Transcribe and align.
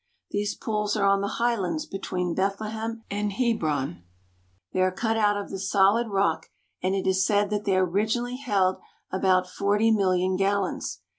These 0.31 0.55
pools 0.55 0.97
are 0.97 1.05
on 1.05 1.21
the 1.21 1.35
highlands 1.37 1.85
between 1.85 2.33
Bethlehem 2.33 3.03
and 3.11 3.31
Hebron. 3.33 4.01
They 4.73 4.81
are 4.81 4.91
cut 4.91 5.15
out 5.15 5.37
of 5.37 5.51
the 5.51 5.59
solid 5.59 6.07
rock, 6.07 6.47
and 6.81 6.95
it 6.95 7.05
is 7.05 7.23
said 7.23 7.51
that 7.51 7.65
they 7.65 7.77
originally 7.77 8.37
held 8.37 8.77
about 9.11 9.47
forty 9.47 9.91
million 9.91 10.37
gallons. 10.37 11.01